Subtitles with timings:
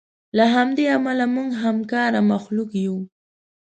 [0.37, 2.97] له همدې امله موږ همکاره مخلوق یو.